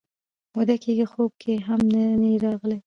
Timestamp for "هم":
1.67-1.81